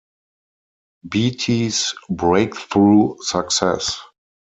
Beti's 1.07 1.93
breakthrough 2.09 3.17
success. 3.19 4.01